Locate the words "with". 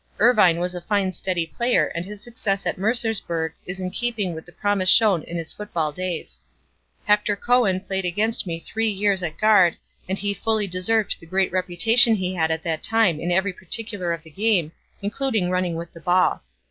4.33-4.47, 15.75-15.93